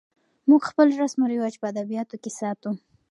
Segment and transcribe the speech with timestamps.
[0.49, 2.71] موږ خپل رسم و رواج په ادبیاتو کې ساتو.